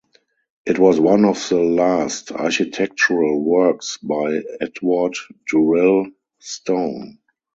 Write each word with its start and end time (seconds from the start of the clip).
It 0.65 0.79
was 0.79 0.99
one 0.99 1.25
of 1.25 1.37
the 1.49 1.59
last 1.59 2.31
architectural 2.31 3.39
works 3.39 3.97
by 3.97 4.41
Edward 4.59 5.13
Durell 5.47 6.07
Stone. 6.39 7.19